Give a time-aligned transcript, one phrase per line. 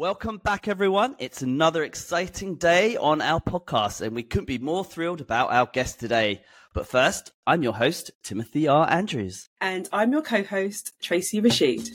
[0.00, 1.14] Welcome back, everyone.
[1.18, 5.66] It's another exciting day on our podcast, and we couldn't be more thrilled about our
[5.66, 6.40] guest today.
[6.72, 8.90] But first, I'm your host, Timothy R.
[8.90, 9.50] Andrews.
[9.60, 11.86] And I'm your co host, Tracey Rashid.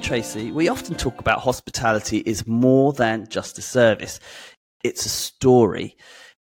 [0.00, 4.20] Tracey, we often talk about hospitality is more than just a service.
[4.82, 5.96] It's a story.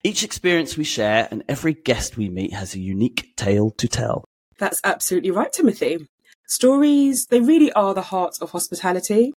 [0.03, 4.23] Each experience we share and every guest we meet has a unique tale to tell.
[4.59, 6.07] That's absolutely right, Timothy.
[6.47, 9.33] Stories, they really are the heart of hospitality.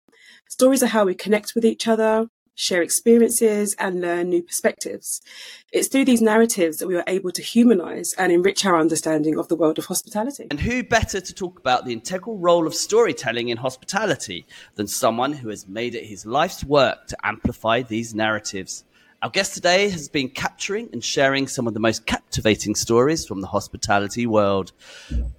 [0.48, 5.20] Stories are how we connect with each other, share experiences, and learn new perspectives.
[5.73, 9.48] It's through these narratives that we are able to humanize and enrich our understanding of
[9.48, 10.48] the world of hospitality.
[10.51, 15.34] And who better to talk about the integral role of storytelling in hospitality than someone
[15.34, 18.84] who has made it his life's work to amplify these narratives?
[19.23, 23.40] Our guest today has been capturing and sharing some of the most captivating stories from
[23.40, 24.73] the hospitality world.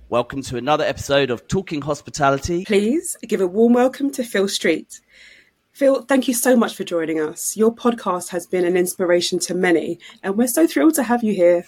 [0.10, 2.66] Welcome to another episode of Talking Hospitality.
[2.66, 5.00] Please give a warm welcome to Phil Street.
[5.78, 7.56] Phil, thank you so much for joining us.
[7.56, 11.36] Your podcast has been an inspiration to many, and we're so thrilled to have you
[11.36, 11.68] here.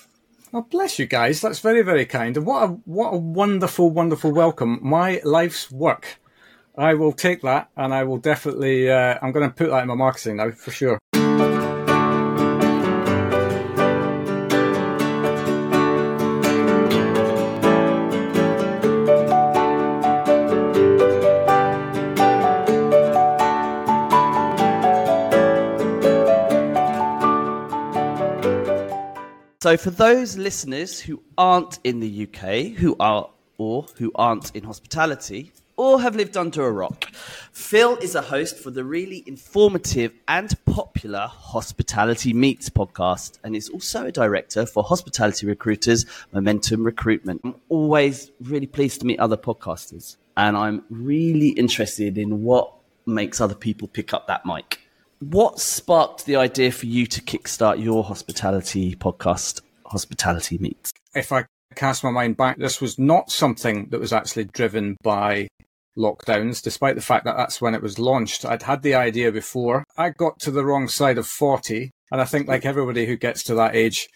[0.52, 1.42] Oh, bless you guys.
[1.42, 2.36] That's very, very kind.
[2.36, 4.80] And what a what a wonderful, wonderful welcome.
[4.82, 6.20] My life's work.
[6.76, 8.90] I will take that, and I will definitely.
[8.90, 10.98] Uh, I'm going to put that in my marketing now for sure.
[29.62, 34.64] So, for those listeners who aren't in the UK, who are or who aren't in
[34.64, 37.12] hospitality, or have lived under a rock,
[37.52, 43.68] Phil is a host for the really informative and popular Hospitality Meets podcast, and is
[43.68, 47.42] also a director for Hospitality Recruiters Momentum Recruitment.
[47.44, 52.72] I'm always really pleased to meet other podcasters, and I'm really interested in what
[53.06, 54.89] makes other people pick up that mic.
[55.20, 60.94] What sparked the idea for you to kickstart your hospitality podcast, Hospitality Meets?
[61.14, 61.44] If I
[61.76, 65.50] cast my mind back, this was not something that was actually driven by
[65.98, 68.46] lockdowns, despite the fact that that's when it was launched.
[68.46, 69.84] I'd had the idea before.
[69.98, 73.44] I got to the wrong side of 40, and I think like everybody who gets
[73.44, 74.08] to that age,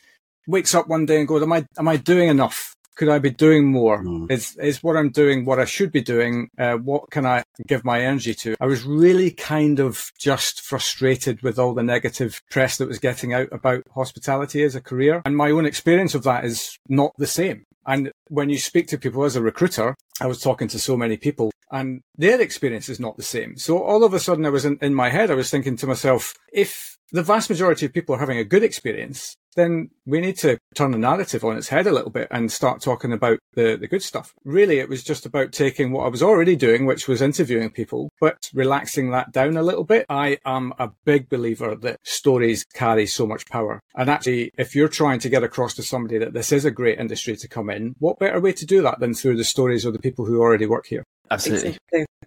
[0.48, 2.76] wakes up one day and goes, am I, am I doing enough?
[2.96, 4.04] Could I be doing more?
[4.04, 4.32] Mm.
[4.32, 6.50] Is is what I'm doing what I should be doing?
[6.58, 8.56] Uh, what can I give my energy to?
[8.60, 13.34] I was really kind of just frustrated with all the negative press that was getting
[13.34, 17.28] out about hospitality as a career, and my own experience of that is not the
[17.28, 17.66] same.
[17.86, 21.18] And when you speak to people as a recruiter, I was talking to so many
[21.18, 23.58] people and their experience is not the same.
[23.58, 25.88] So all of a sudden I was in, in my head, I was thinking to
[25.88, 30.38] myself, if the vast majority of people are having a good experience, then we need
[30.38, 33.78] to turn the narrative on its head a little bit and start talking about the,
[33.80, 34.34] the good stuff.
[34.44, 38.10] Really, it was just about taking what I was already doing, which was interviewing people,
[38.20, 40.06] but relaxing that down a little bit.
[40.10, 43.80] I am a big believer that stories carry so much power.
[43.96, 47.00] And actually, if you're trying to get across to somebody that this is a great
[47.00, 49.94] industry to come in, what better way to do that than through the stories of
[49.94, 51.04] the people who already work here?
[51.32, 51.78] Absolutely.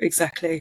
[0.00, 0.60] Exactly.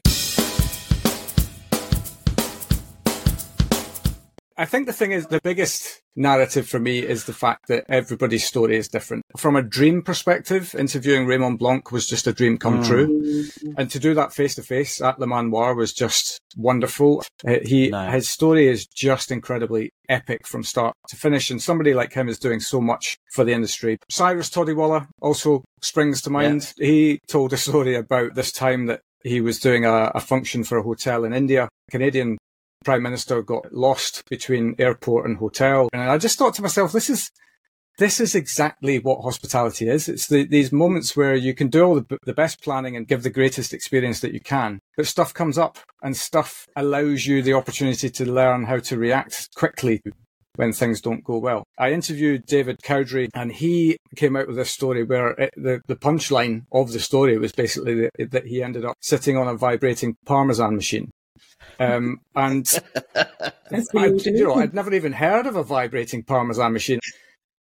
[4.58, 8.44] I think the thing is the biggest narrative for me is the fact that everybody's
[8.44, 9.22] story is different.
[9.36, 12.86] From a dream perspective, interviewing Raymond Blanc was just a dream come mm.
[12.86, 13.44] true.
[13.76, 17.22] And to do that face to face at Le Manoir was just wonderful.
[17.46, 18.10] Uh, he, no.
[18.10, 21.50] his story is just incredibly epic from start to finish.
[21.50, 23.98] And somebody like him is doing so much for the industry.
[24.10, 26.72] Cyrus Todiwala also springs to mind.
[26.78, 26.86] Yeah.
[26.86, 30.78] He told a story about this time that he was doing a, a, function for
[30.78, 31.68] a hotel in India.
[31.90, 32.38] Canadian
[32.86, 35.88] prime minister got lost between airport and hotel.
[35.92, 37.32] And I just thought to myself, this is,
[37.98, 40.08] this is exactly what hospitality is.
[40.08, 43.24] It's the, these moments where you can do all the, the best planning and give
[43.24, 47.54] the greatest experience that you can, but stuff comes up and stuff allows you the
[47.54, 50.00] opportunity to learn how to react quickly
[50.54, 51.64] when things don't go well.
[51.76, 55.96] I interviewed David Cowdrey and he came out with this story where it, the, the
[55.96, 60.16] punchline of the story was basically that, that he ended up sitting on a vibrating
[60.24, 61.10] Parmesan machine.
[61.78, 62.66] Um, and
[63.16, 67.00] I, you know, I'd never even heard of a vibrating Parmesan machine.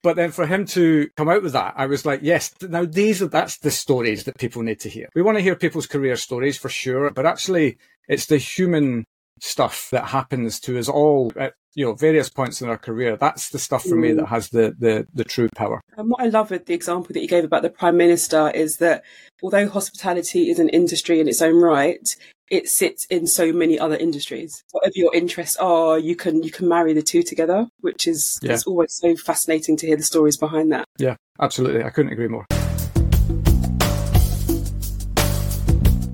[0.02, 3.22] But then for him to come out with that, I was like, yes, now these
[3.22, 5.10] are, that's the stories that people need to hear.
[5.14, 7.78] We want to hear people's career stories for sure, but actually
[8.08, 9.06] it's the human
[9.42, 13.52] stuff that happens to us all at you know various points in our career that's
[13.52, 16.52] the stuff for me that has the the, the true power and what i love
[16.52, 19.04] with the example that you gave about the prime minister is that
[19.42, 22.18] although hospitality is an industry in its own right
[22.50, 24.64] it sits in so many other industries.
[24.72, 28.54] Whatever your interests are, you can you can marry the two together, which is Yeah.
[28.54, 30.86] it's always so fascinating to hear the stories behind that.
[30.98, 31.84] Yeah, absolutely.
[31.84, 32.46] I couldn't agree more.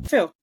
[0.08, 0.34] Phil,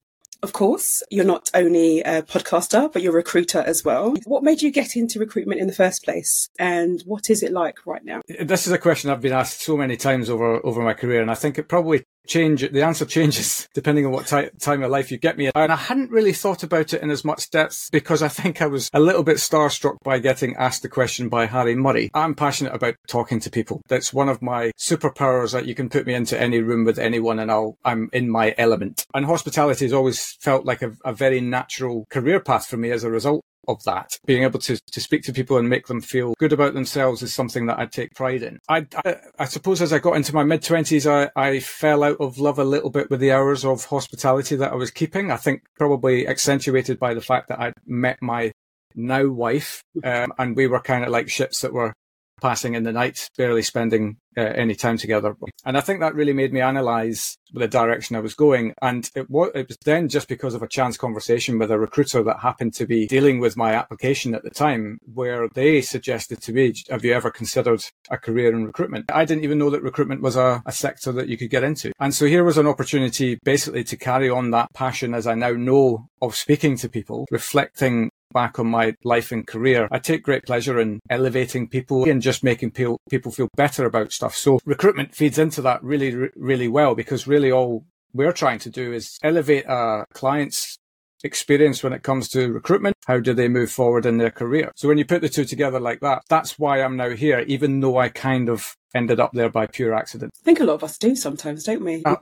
[0.41, 4.15] of course, you're not only a podcaster, but you're a recruiter as well.
[4.25, 6.49] What made you get into recruitment in the first place?
[6.59, 8.21] And what is it like right now?
[8.41, 11.31] This is a question I've been asked so many times over over my career, and
[11.31, 12.69] I think it probably change.
[12.69, 15.51] The answer changes depending on what ti time of life you get me.
[15.53, 18.67] And I hadn't really thought about it in as much depth because I think I
[18.67, 22.09] was a little bit starstruck by getting asked the question by Harry Murray.
[22.13, 23.81] I'm passionate about talking to people.
[23.87, 25.53] That's one of my superpowers.
[25.53, 28.55] That you can put me into any room with anyone, and I'll I'm in my
[28.57, 29.05] element.
[29.13, 33.03] And hospitality has always felt like a, a very natural career path for me as
[33.03, 34.17] a result of that.
[34.25, 37.33] Being able to, to speak to people and make them feel good about themselves is
[37.33, 38.59] something that I take pride in.
[38.67, 42.17] I, I, I suppose as I got into my mid twenties, I, I fell out
[42.19, 45.31] of love a little bit with the hours of hospitality that I was keeping.
[45.31, 48.51] I think probably accentuated by the fact that I'd met my
[48.95, 51.93] now wife, um, and we were kind of like ships that were
[52.41, 55.35] passing in the night, barely spending uh, any time together.
[55.65, 58.73] And I think that really made me analyze the direction I was going.
[58.81, 62.23] And it was, it was then just because of a chance conversation with a recruiter
[62.23, 66.53] that happened to be dealing with my application at the time, where they suggested to
[66.53, 69.11] me, have you ever considered a career in recruitment?
[69.13, 71.91] I didn't even know that recruitment was a, a sector that you could get into.
[71.99, 75.51] And so here was an opportunity basically to carry on that passion as I now
[75.51, 80.43] know of speaking to people, reflecting back on my life and career, I take great
[80.43, 84.35] pleasure in elevating people and just making people people feel better about stuff.
[84.35, 88.93] So recruitment feeds into that really, really well because really all we're trying to do
[88.93, 90.77] is elevate a client's
[91.23, 92.95] experience when it comes to recruitment.
[93.07, 94.71] How do they move forward in their career?
[94.75, 97.79] So when you put the two together like that, that's why I'm now here, even
[97.79, 100.31] though I kind of ended up there by pure accident.
[100.41, 102.03] I think a lot of us do sometimes, don't we?
[102.05, 102.15] Uh,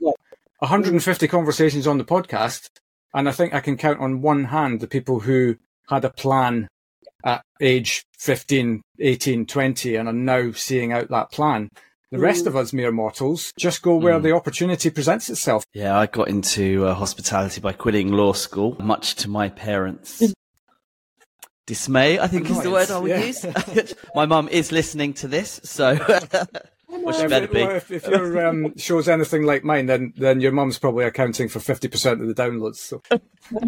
[0.60, 2.68] 150 conversations on the podcast,
[3.12, 5.56] and I think I can count on one hand the people who
[5.88, 6.68] had a plan
[7.24, 11.68] at age 15, 18, 20 and are now seeing out that plan.
[12.10, 14.22] The rest of us mere mortals just go where Mm.
[14.22, 15.64] the opportunity presents itself.
[15.72, 20.22] Yeah, I got into uh, hospitality by quitting law school, much to my parents'
[21.66, 22.18] dismay.
[22.18, 23.94] I think is the word I would Annoyance, use.
[24.14, 25.94] my mum is listening to this, so
[26.92, 27.62] well, she If, better be.
[27.62, 31.48] well, if, if your um, show's anything like mine, then then your mum's probably accounting
[31.48, 32.76] for 50% of the downloads.
[32.76, 33.02] So.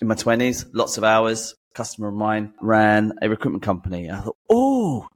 [0.00, 1.54] in my twenties, lots of hours.
[1.74, 4.10] Customer of mine ran a recruitment company.
[4.10, 5.08] I thought, oh,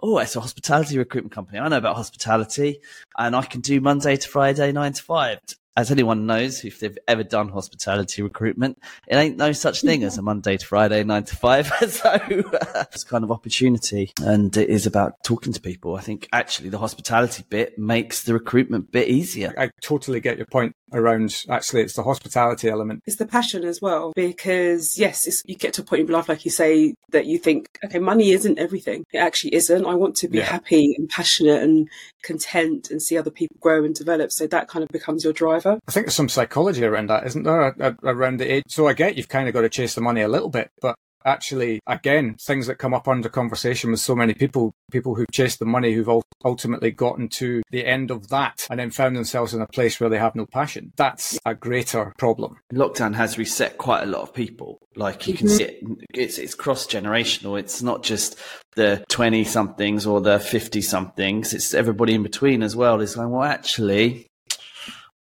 [0.00, 1.58] oh, it's a hospitality recruitment company.
[1.58, 2.80] I know about hospitality,
[3.18, 5.40] and I can do Monday to Friday, nine to five.
[5.76, 8.78] As anyone knows, if they've ever done hospitality recruitment,
[9.08, 11.66] it ain't no such thing as a Monday to Friday, nine to five.
[11.88, 15.96] so uh, it's kind of opportunity, and it is about talking to people.
[15.96, 19.52] I think actually the hospitality bit makes the recruitment bit easier.
[19.58, 23.02] I totally get your point around actually it's the hospitality element.
[23.06, 26.28] It's the passion as well, because yes, it's, you get to a point in life,
[26.28, 29.04] like you say, that you think, okay, money isn't everything.
[29.12, 29.84] It actually isn't.
[29.86, 30.44] I want to be Yeah.
[30.44, 31.88] happy and passionate and
[32.22, 34.32] content and see other people grow and develop.
[34.32, 35.78] So that kind of becomes your driver.
[35.86, 37.74] I think there's some psychology around that, isn't there?
[38.02, 38.64] Around the age.
[38.68, 40.96] So I get you've kind of got to chase the money a little bit, but
[41.24, 45.58] actually, again, things that come up under conversation with so many people, people who've chased
[45.58, 49.60] the money, who've ultimately gotten to the end of that and then found themselves in
[49.62, 50.92] a place where they have no passion.
[50.96, 52.58] That's a greater problem.
[52.72, 54.78] lockdown has reset quite a lot of people.
[54.96, 55.56] Like you can Mhm.
[55.56, 55.82] see it,
[56.12, 57.58] it's it's cross generational.
[57.58, 58.36] It's not just
[58.76, 61.52] the twenty somethings or the fifty somethings.
[61.52, 63.00] It's everybody in between as well.
[63.00, 64.26] It's like, well, actually,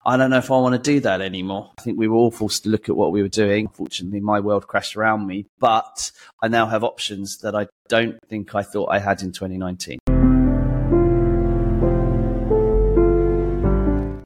[0.04, 1.70] I don't know if I want to do that anymore.
[1.78, 3.68] I think we were all forced to look at what we were doing.
[3.68, 6.10] Fortunately, my world crashed around me, but
[6.42, 9.98] I now have options that I don't think I thought I had in 2019.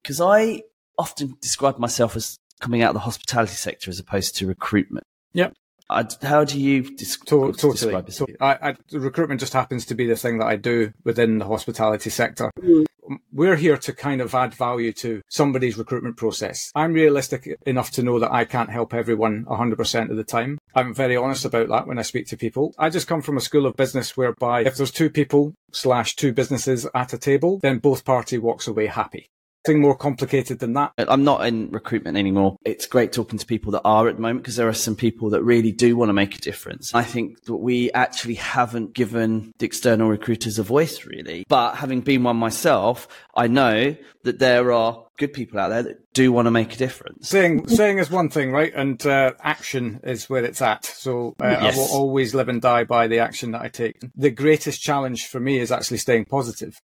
[0.03, 0.63] Because I
[0.97, 5.05] often describe myself as coming out of the hospitality sector as opposed to recruitment.
[5.35, 5.53] Yep.
[5.89, 8.03] I, how do you dis- To- totally.
[8.03, 11.45] describe I, I, recruitment just happens to be the thing that I do within the
[11.45, 12.51] hospitality sector.
[12.61, 12.87] Mm.
[13.33, 16.73] We're here to kind of add value to somebody's recruitment process.
[16.75, 20.59] I'm realistic enough to know that I can't help everyone 100% of the time.
[20.75, 22.75] I'm very honest about that when I speak to people.
[22.79, 26.33] I just come from a school of business whereby if there's two people slash two
[26.33, 29.31] businesses at a table, then both party walks away happy.
[29.67, 30.93] Nothing more complicated than that.
[30.97, 32.57] I'm not in recruitment anymore.
[32.65, 35.31] It's great talking to people that are at the moment because there are some people
[35.31, 36.95] that really do want to make a difference.
[36.95, 41.45] I think that we actually haven't given the external recruiters a voice really.
[41.49, 46.13] But having been one myself, I know that there are good people out there that
[46.13, 47.29] do want to make a difference.
[47.29, 48.73] saying saying is one thing, right?
[48.75, 50.85] And uh, action is where it's at.
[50.85, 51.75] So uh, Yes.
[51.75, 53.97] I will always live and die by the action that I take.
[54.15, 56.79] The greatest challenge for me is actually staying positive.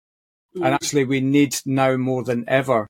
[0.55, 0.65] Mm.
[0.65, 2.87] And actually, we need now more than ever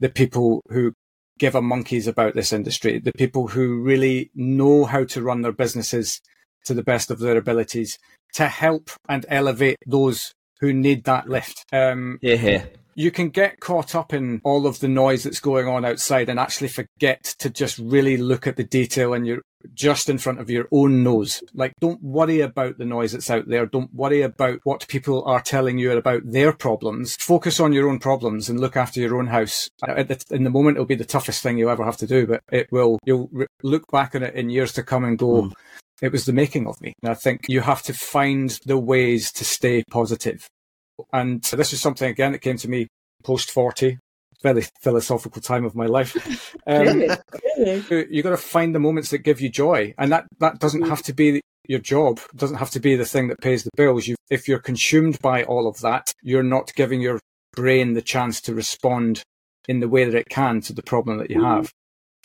[0.00, 0.92] the people who
[1.38, 5.52] give a monkeys about this industry, the people who really know how to run their
[5.52, 6.20] businesses
[6.64, 7.98] to the best of their abilities
[8.34, 11.64] to help and elevate those who need that lift.
[11.72, 12.70] Um, yeah, here.
[12.96, 16.40] You can get caught up in all of the noise that's going on outside and
[16.40, 19.42] actually forget to just really look at the detail and you're
[19.74, 21.42] just in front of your own nose.
[21.52, 23.66] Like, don't worry about the noise that's out there.
[23.66, 27.16] Don't worry about what people are telling you about their problems.
[27.16, 29.68] Focus on your own problems and look after your own house.
[30.30, 32.66] in the moment, it'll be the toughest thing you'll ever have to do, but it
[32.72, 33.28] will, you'll
[33.62, 35.52] look back on it in years to come and go, mm
[36.02, 36.92] it was the making of me.
[37.02, 40.46] And I think you have to find the ways to stay positive.
[41.12, 42.88] And this is something again that came to me
[43.22, 43.98] post 40,
[44.42, 46.54] very philosophical time of my life.
[46.68, 47.04] Um,
[48.10, 49.94] You got to find the moments that give you joy.
[49.98, 50.88] And that, that doesn't mm.
[50.88, 53.70] have to be your job, it doesn't have to be the thing that pays the
[53.76, 54.06] bills.
[54.06, 57.20] You, if you're consumed by all of that, you're not giving your
[57.54, 59.22] brain the chance to respond
[59.68, 61.56] in the way that it can to the problem that you mm.
[61.56, 61.72] have.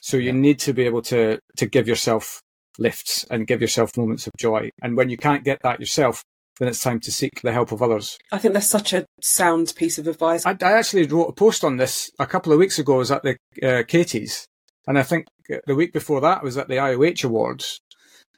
[0.01, 2.41] So you need to be able to, to give yourself
[2.79, 4.71] lifts and give yourself moments of joy.
[4.81, 6.23] And when you can't get that yourself,
[6.61, 8.19] then it's time to seek the help of others.
[8.31, 10.45] I think that's such a sound piece of advice.
[10.45, 12.95] I, I actually wrote a post on this a couple of weeks ago.
[12.95, 13.31] I was at the
[13.63, 14.45] uh, Cateys,
[14.85, 15.25] and I think
[15.65, 17.81] the week before that was at the IOH Awards.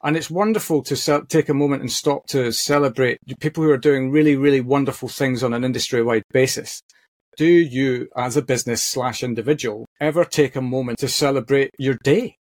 [0.02, 3.76] And it's wonderful to se- take a moment and stop to celebrate people who are
[3.76, 6.80] doing really, really wonderful things on an industry wide basis.
[7.36, 12.38] Do you, as a business slash individual, ever take a moment to celebrate your day?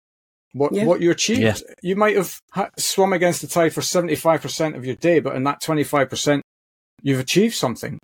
[0.52, 0.84] What yeah.
[0.84, 1.40] what you achieved.
[1.40, 1.74] Yeah.
[1.82, 2.40] You might have
[2.78, 5.84] swum against the tide for seventy five percent of your day, but in that twenty
[5.84, 6.42] five percent,
[7.02, 7.98] you've achieved something.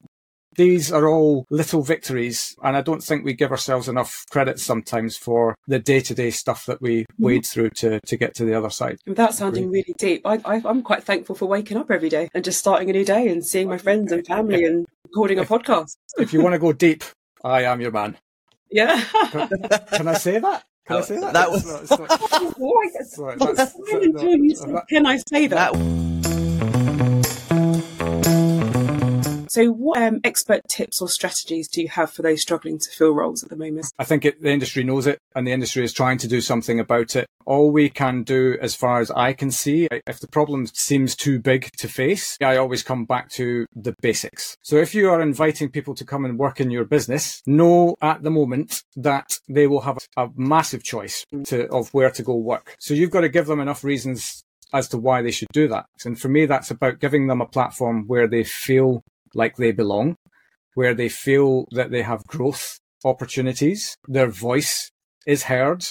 [0.56, 5.16] These are all little victories, and I don't think we give ourselves enough credit sometimes
[5.16, 7.24] for the day to day stuff that we mm-hmm.
[7.24, 8.98] wade through to to get to the other side.
[9.06, 12.42] Without sounding really deep, I, I, I'm quite thankful for waking up every day and
[12.42, 15.96] just starting a new day and seeing my friends and family and recording a podcast.
[16.18, 17.04] if you want to go deep,
[17.44, 18.16] I am your man.
[18.70, 19.02] Yeah.
[19.30, 19.48] can,
[19.92, 20.64] can I say that?
[20.88, 21.34] Can I say that?
[21.34, 21.64] That was.
[24.88, 26.37] Can I say that?
[29.58, 33.10] So, what um, expert tips or strategies do you have for those struggling to fill
[33.10, 33.86] roles at the moment?
[33.98, 36.78] I think it, the industry knows it and the industry is trying to do something
[36.78, 37.26] about it.
[37.44, 41.40] All we can do, as far as I can see, if the problem seems too
[41.40, 44.56] big to face, I always come back to the basics.
[44.62, 48.22] So, if you are inviting people to come and work in your business, know at
[48.22, 52.76] the moment that they will have a massive choice to, of where to go work.
[52.78, 55.86] So, you've got to give them enough reasons as to why they should do that.
[56.04, 59.02] And for me, that's about giving them a platform where they feel
[59.34, 60.16] like they belong,
[60.74, 64.90] where they feel that they have growth opportunities, their voice
[65.26, 65.84] is heard,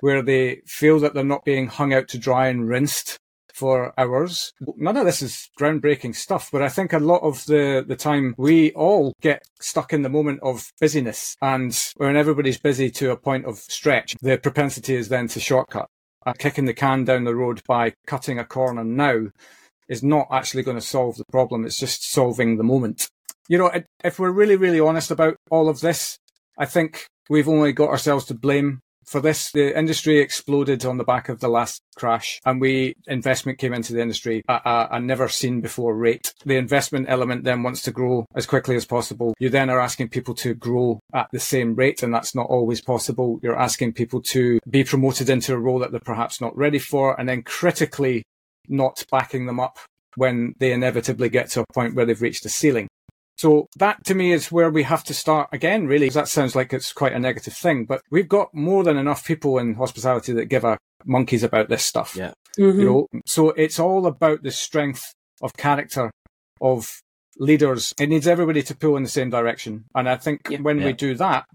[0.00, 3.18] where they feel that they're not being hung out to dry and rinsed
[3.52, 4.52] for hours.
[4.76, 8.34] None of this is groundbreaking stuff, but I think a lot of the, the time
[8.36, 13.16] we all get stuck in the moment of busyness and when everybody's busy to a
[13.16, 15.88] point of stretch, the propensity is then to shortcut.
[16.24, 19.26] Uh, kicking the can down the road by cutting a corner now
[19.92, 21.66] is not actually going to solve the problem.
[21.66, 23.08] It's just solving the moment.
[23.46, 23.70] You know,
[24.02, 26.18] if we're really, really honest about all of this,
[26.58, 29.50] I think we've only got ourselves to blame for this.
[29.52, 33.92] The industry exploded on the back of the last crash and we investment came into
[33.92, 36.32] the industry at a, a never seen before rate.
[36.46, 39.34] The investment element then wants to grow as quickly as possible.
[39.38, 42.80] You then are asking people to grow at the same rate and that's not always
[42.80, 43.38] possible.
[43.42, 47.18] You're asking people to be promoted into a role that they're perhaps not ready for
[47.18, 48.22] and then critically
[48.68, 49.78] not backing them up
[50.16, 52.88] when they inevitably get to a point where they've reached a ceiling.
[53.38, 56.08] So that to me is where we have to start again, really.
[56.10, 59.58] That sounds like it's quite a negative thing, but we've got more than enough people
[59.58, 62.14] in hospitality that give a monkeys about this stuff.
[62.14, 62.32] Yeah.
[62.58, 62.80] Mm-hmm.
[62.80, 66.10] You know, so it's all about the strength of character
[66.60, 66.88] of
[67.38, 67.92] leaders.
[67.98, 69.86] It needs everybody to pull in the same direction.
[69.94, 70.60] And I think yeah.
[70.60, 70.86] when yeah.
[70.86, 71.46] we do that,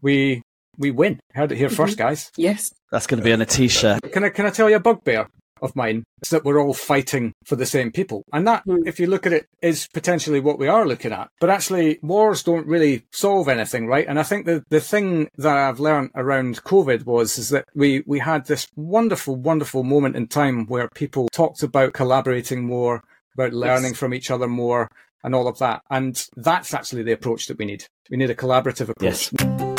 [0.00, 0.42] we
[0.78, 1.20] we win.
[1.34, 1.76] Heard it here mm-hmm.
[1.76, 2.30] first, guys.
[2.36, 2.72] Yes.
[2.90, 4.00] That's going to be on a t-shirt.
[4.12, 5.28] Can I can I tell you a bugbear?
[5.62, 8.24] Of mine is that we're all fighting for the same people.
[8.32, 8.86] And that, mm.
[8.86, 11.28] if you look at it, is potentially what we are looking at.
[11.40, 14.06] But actually, wars don't really solve anything, right?
[14.06, 18.02] And I think the, the thing that I've learned around COVID was, is that we,
[18.06, 23.02] we had this wonderful, wonderful moment in time where people talked about collaborating more,
[23.34, 23.98] about learning yes.
[23.98, 24.88] from each other more
[25.24, 25.82] and all of that.
[25.90, 27.86] And that's actually the approach that we need.
[28.10, 29.32] We need a collaborative approach.
[29.32, 29.71] Yes.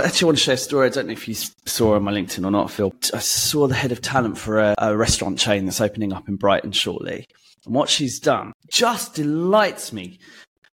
[0.00, 0.86] I actually want to share a story.
[0.86, 2.94] I don't know if you saw on my LinkedIn or not, Phil.
[3.12, 6.36] I saw the head of talent for a, a restaurant chain that's opening up in
[6.36, 7.26] Brighton shortly.
[7.66, 10.20] And what she's done just delights me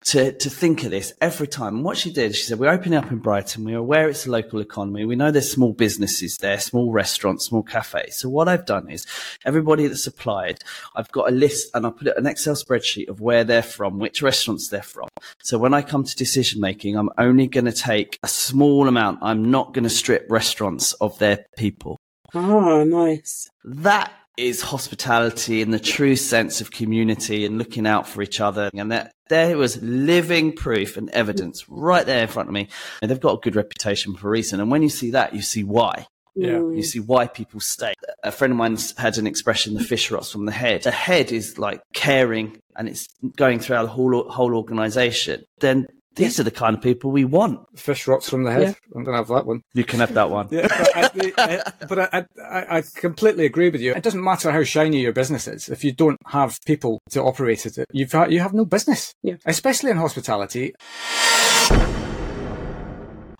[0.05, 1.75] to, to think of this every time.
[1.75, 3.63] And what she did, she said, we're opening up in Brighton.
[3.63, 5.05] We're aware it's a local economy.
[5.05, 8.17] We know there's small businesses there, small restaurants, small cafes.
[8.17, 9.05] So what I've done is
[9.45, 10.59] everybody that's applied,
[10.95, 14.21] I've got a list and I put an Excel spreadsheet of where they're from, which
[14.21, 15.09] restaurants they're from.
[15.43, 19.19] So when I come to decision making, I'm only going to take a small amount.
[19.21, 21.97] I'm not going to strip restaurants of their people.
[22.33, 23.49] Oh, nice.
[23.63, 28.69] That is hospitality in the true sense of community and looking out for each other.
[28.73, 32.69] And that there was living proof and evidence right there in front of me.
[33.01, 34.59] And they've got a good reputation for a reason.
[34.59, 36.07] And when you see that, you see why.
[36.35, 36.59] Yeah.
[36.59, 37.93] You see why people stay.
[38.23, 40.83] A friend of mine had an expression, the fish rots from the head.
[40.83, 45.43] The head is like caring and it's going throughout the whole, whole organization.
[45.59, 47.59] Then these are the kind of people we want.
[47.79, 48.61] Fish rots from the head.
[48.61, 48.73] Yeah.
[48.95, 49.61] I'm going to have that one.
[49.73, 50.49] You can have that one.
[50.51, 53.93] Yeah, but, I, I- but I, I, I completely agree with you.
[53.93, 57.65] It doesn't matter how shiny your business is if you don't have people to operate
[57.65, 57.77] it.
[57.93, 59.13] You've ha- you have no business.
[59.23, 59.35] Yeah.
[59.45, 60.73] Especially in hospitality.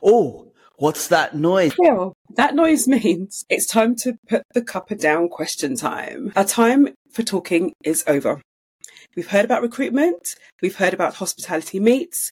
[0.03, 1.73] Oh, what's that noise?
[1.77, 6.31] Well, that noise means it's time to put the cuppa down question time.
[6.35, 8.41] Our time for talking is over.
[9.15, 12.31] We've heard about recruitment, we've heard about hospitality meets,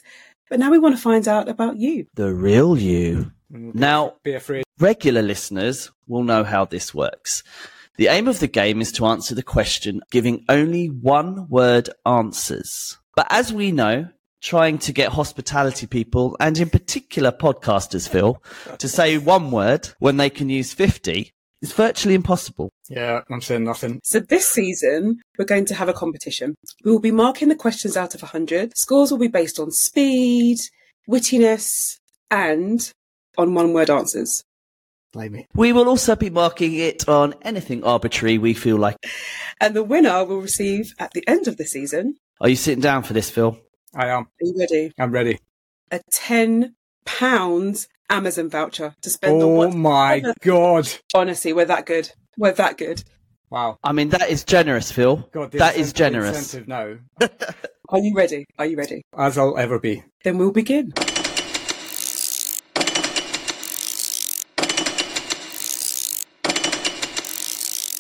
[0.50, 2.08] but now we want to find out about you.
[2.15, 3.32] The real you.
[3.50, 4.63] Now, Be afraid.
[4.79, 7.44] regular listeners will know how this works.
[7.98, 12.98] The aim of the game is to answer the question giving only one word answers.
[13.15, 14.08] But as we know,
[14.41, 18.41] trying to get hospitality people and in particular podcasters, Phil,
[18.77, 22.69] to say one word when they can use 50 is virtually impossible.
[22.89, 23.99] Yeah, I'm saying nothing.
[24.03, 26.55] So this season, we're going to have a competition.
[26.83, 28.77] We will be marking the questions out of 100.
[28.77, 30.57] Scores will be based on speed,
[31.09, 31.97] wittiness,
[32.31, 32.91] and
[33.37, 34.43] on one word answers.
[35.11, 35.47] Blame it.
[35.55, 38.95] We will also be marking it on anything arbitrary we feel like.
[39.59, 43.03] And the winner will receive, at the end of the season, Are you sitting down
[43.03, 43.57] for this, Phil?
[43.95, 44.23] I am.
[44.23, 44.93] are you ready?
[44.99, 45.39] I'm ready.
[45.91, 46.73] A £10
[48.09, 49.73] Amazon voucher to spend Oh what?
[49.73, 50.89] my God.
[51.13, 52.11] Honestly, we're that good.
[52.37, 53.03] We're that good.
[53.51, 53.77] Wow.
[53.83, 55.27] I mean, that is generous, Phil.
[55.31, 56.37] God, that is generous.
[56.53, 56.95] Incentive now,
[57.89, 58.45] Are you ready?
[58.59, 59.01] Are you ready?
[59.17, 60.03] as I'll ever be.
[60.23, 60.93] Then we'll begin.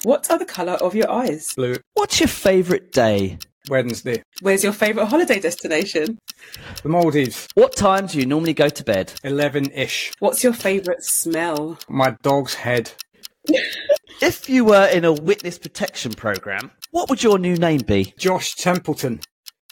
[0.03, 1.53] What are the colour of your eyes?
[1.55, 1.75] Blue.
[1.93, 3.37] What's your favourite day?
[3.69, 4.23] Wednesday.
[4.41, 6.17] Where's your favourite holiday destination?
[6.83, 7.47] The Maldives.
[7.55, 9.13] What time do you normally go to bed?
[9.23, 10.11] 11 ish.
[10.19, 11.77] What's your favourite smell?
[11.89, 12.91] My dog's head.
[14.21, 18.13] If you were in a witness protection program, what would your new name be?
[18.17, 19.21] Josh Templeton.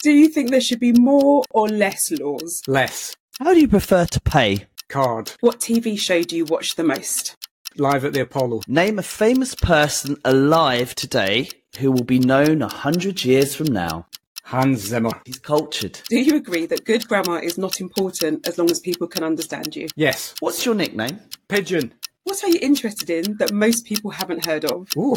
[0.02, 2.62] Do you think there should be more or less laws?
[2.66, 3.14] Less.
[3.40, 4.66] How do you prefer to pay?
[4.88, 5.32] Card.
[5.40, 7.36] What TV show do you watch the most?
[7.76, 8.62] Live at the Apollo.
[8.66, 14.06] Name a famous person alive today who will be known a hundred years from now.
[14.44, 15.10] Hans Zimmer.
[15.26, 16.00] He's cultured.
[16.08, 19.76] Do you agree that good grammar is not important as long as people can understand
[19.76, 19.88] you?
[19.94, 20.34] Yes.
[20.40, 21.20] What's your nickname?
[21.48, 21.92] Pigeon.
[22.24, 24.88] What are you interested in that most people haven't heard of?
[24.96, 25.16] Ooh.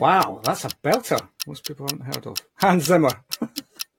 [0.00, 1.26] Wow, that's a belter.
[1.46, 2.36] Most people haven't heard of.
[2.56, 3.12] Hans Zimmer.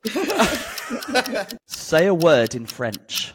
[1.68, 3.34] Say a word in French.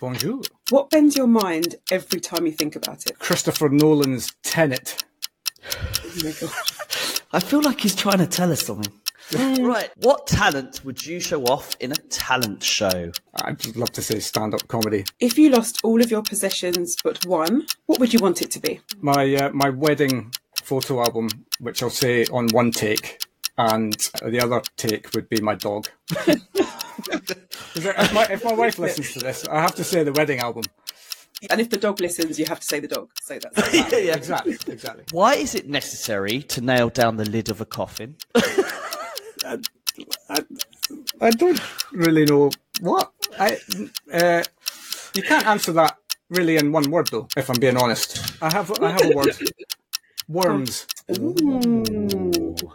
[0.00, 0.42] Bonjour.
[0.70, 3.18] What bends your mind every time you think about it?
[3.18, 5.04] Christopher Nolan's Tenet.
[5.72, 6.50] Oh my God.
[7.36, 8.90] I feel like he's trying to tell us something.
[9.62, 9.90] right.
[9.96, 13.12] What talent would you show off in a talent show?
[13.34, 15.04] I'd just love to say stand up comedy.
[15.20, 18.58] If you lost all of your possessions but one, what would you want it to
[18.58, 18.80] be?
[19.02, 20.32] My uh, my wedding
[20.64, 21.28] photo album,
[21.60, 23.20] which I'll say on one take,
[23.58, 23.92] and
[24.24, 25.88] the other take would be my dog.
[26.26, 30.64] if, my, if my wife listens to this, I have to say the wedding album.
[31.50, 33.10] And if the dog listens, you have to say the dog.
[33.22, 34.16] So that's yeah, yeah.
[34.16, 35.04] Exactly, exactly.
[35.12, 38.16] Why is it necessary to nail down the lid of a coffin?
[41.20, 41.60] I don't
[41.92, 43.58] really know what I.
[44.12, 44.42] Uh,
[45.14, 45.98] you can't answer that
[46.30, 47.28] really in one word, though.
[47.36, 49.36] If I'm being honest, I have I have a word.
[50.28, 50.86] Worms.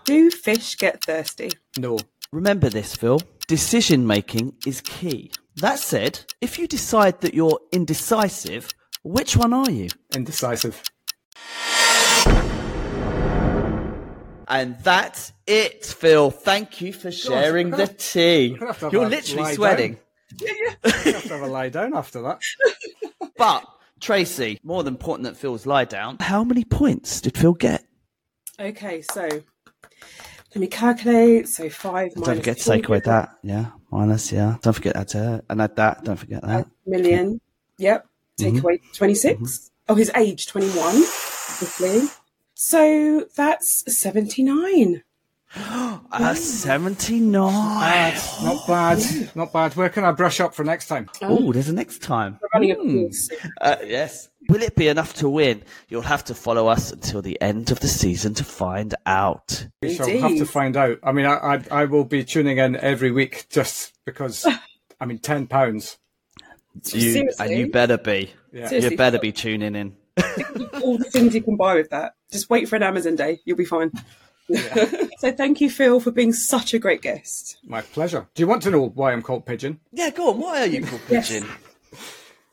[0.06, 1.52] Do fish get thirsty?
[1.78, 2.00] No.
[2.32, 3.22] Remember this, Phil.
[3.48, 5.32] Decision making is key.
[5.58, 8.70] That said, if you decide that you're indecisive,
[9.04, 9.90] which one are you?
[10.16, 10.82] Indecisive.
[14.48, 16.30] And that's it, Phil.
[16.30, 18.58] Thank you for sharing we're the gonna- tea.
[18.60, 19.98] have have You're a literally lie sweating.
[20.42, 22.42] I have to have a lie down after that.
[23.38, 23.66] But,
[24.00, 27.84] Tracey, more than important that Phil's lie down, how many points did Phil get?
[28.60, 29.28] Okay, so
[30.54, 31.48] let me calculate.
[31.48, 33.38] So five Don't minus forget to take away that.
[33.44, 34.58] Yeah, minus, yeah.
[34.62, 35.16] Don't forget that.
[35.16, 36.04] Uh, and add that.
[36.04, 36.68] Don't forget that.
[36.86, 37.40] million.
[37.78, 38.06] Yep.
[38.38, 38.64] Take Mm-hmm.
[38.66, 39.72] away 26.
[39.90, 42.08] Oh, his age, 21, obviously.
[42.54, 45.04] So that's 79.
[46.14, 47.34] Uh, 79.
[47.42, 49.02] Not bad.
[49.34, 49.76] Not bad.
[49.78, 51.10] Where can I brush up for next time?
[51.22, 52.38] Oh, there's a next time.
[52.54, 53.06] We're a Hmm.
[53.62, 54.28] Uh, yes.
[54.50, 55.64] Will it be enough to win?
[55.88, 59.68] You'll have to follow us until the end of the season to find out.
[59.82, 61.00] We shall have to find out.
[61.02, 64.46] I mean, I, I, I will be tuning in every week just because,
[65.00, 65.98] I mean, £10.
[66.74, 67.46] You, Seriously?
[67.46, 68.32] and you better be.
[68.52, 68.70] Yeah.
[68.70, 69.96] You better be tuning in.
[70.82, 72.14] all the things you can buy with that.
[72.32, 73.40] Just wait for an Amazon day.
[73.46, 73.92] You'll be fine.
[75.20, 77.58] so thank you, Phil, for being such a great guest.
[77.66, 78.28] My pleasure.
[78.34, 79.80] Do you want to know why I'm called Pigeon?
[79.92, 80.40] Yeah, go on.
[80.40, 81.30] Why are you called Yes.
[81.30, 81.48] Pigeon?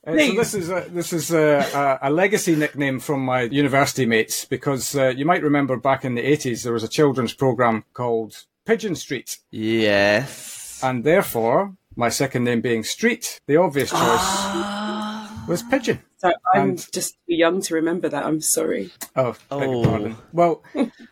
[0.07, 4.07] Uh, so this is a, this is a, a, a legacy nickname from my university
[4.07, 7.85] mates because uh, you might remember back in the 80s there was a children's program
[7.93, 10.81] called Pigeon Street, Yes.
[10.83, 16.01] and therefore my second name being Street, the obvious choice was Pigeon.
[16.19, 18.25] So I'm And- just too young to remember that.
[18.25, 18.91] I'm sorry.
[19.17, 19.99] Oh, beg Oh.
[19.99, 20.17] your.
[20.33, 20.63] Well,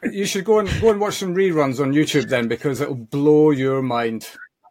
[0.03, 3.51] you should go and go and watch some reruns on YouTube then because it'll blow
[3.53, 4.29] your mind.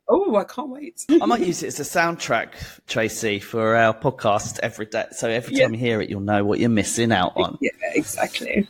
[0.10, 1.04] Oh, I can't wait.
[1.10, 2.50] I might use it as a soundtrack,
[2.86, 5.06] Tracey, for our podcast every day.
[5.12, 5.64] So every Yeah.
[5.64, 7.58] time you hear it, you'll know what you're missing out on.
[7.62, 8.68] yeah, exactly.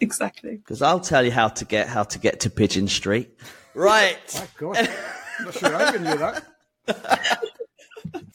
[0.00, 0.56] Exactly.
[0.58, 3.30] Because I'll tell you how to get how to get to Pigeon Street.
[3.74, 4.18] Right.
[4.34, 4.76] My God,
[5.38, 7.42] I'm not sure I can do that.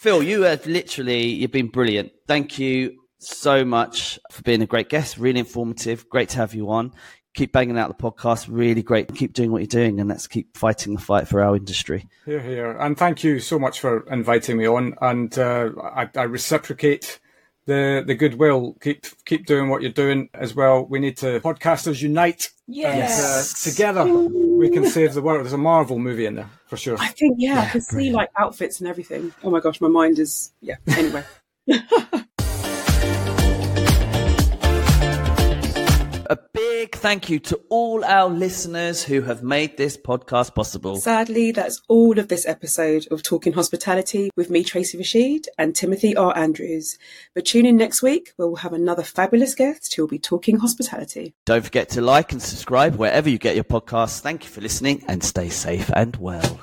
[0.01, 2.11] Phil, you have literally you've been brilliant.
[2.25, 5.19] Thank you so much for being a great guest.
[5.19, 6.09] Really informative.
[6.09, 6.91] Great to have you on.
[7.35, 8.47] Keep banging out the podcast.
[8.49, 9.13] Really great.
[9.13, 12.07] Keep doing what you're doing, and let's keep fighting the fight for our industry.
[12.25, 14.95] Here, here, and thank you so much for inviting me on.
[15.03, 17.19] And uh, I, I reciprocate
[17.65, 18.75] the the goodwill.
[18.81, 20.85] Keep keep doing what you're doing as well.
[20.85, 22.49] We need to podcasters unite.
[22.67, 23.65] Yes.
[23.65, 25.43] Uh, together, we can save the world.
[25.43, 26.97] There's a Marvel movie in there for sure.
[26.99, 29.33] I think, yeah, I can see like outfits and everything.
[29.43, 30.75] Oh my gosh, my mind is, yeah.
[30.87, 31.23] Anyway.
[36.91, 40.97] big thank you to all our listeners who have made this podcast possible.
[40.97, 46.15] Sadly, that's all of this episode of Talking Hospitality with me, Tracey Rashid, and Timothy
[46.15, 46.35] R.
[46.37, 46.97] Andrews.
[47.33, 50.57] But tune in next week where we'll have another fabulous guest who will be talking
[50.57, 51.33] hospitality.
[51.45, 54.19] Don't forget to like and subscribe wherever you get your podcasts.
[54.19, 56.59] Thank you for listening and stay safe and well.